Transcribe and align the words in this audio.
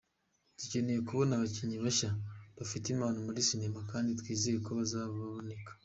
Dukeneye 0.57 0.99
kubona 1.07 1.31
abakinnyi 1.33 1.77
bashya, 1.85 2.09
bafite 2.57 2.85
impano 2.89 3.17
muri 3.27 3.47
sinema 3.47 3.79
kandi 3.91 4.09
twizeye 4.19 4.57
ko 4.65 4.69
bazaboneka”. 4.79 5.71